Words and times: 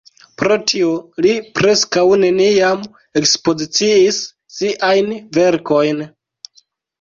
Pro 0.41 0.55
tio 0.69 0.93
li 1.25 1.33
preskaŭ 1.59 2.05
neniam 2.21 2.87
ekspoziciis 3.21 4.19
siajn 4.57 5.13
verkojn. 5.39 6.03